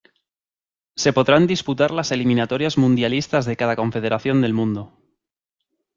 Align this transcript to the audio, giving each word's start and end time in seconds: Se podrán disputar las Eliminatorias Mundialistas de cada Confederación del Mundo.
Se 0.95 1.13
podrán 1.13 1.45
disputar 1.45 1.91
las 1.91 2.09
Eliminatorias 2.11 2.75
Mundialistas 2.79 3.45
de 3.45 3.55
cada 3.55 3.75
Confederación 3.75 4.41
del 4.41 4.51
Mundo. 4.55 4.97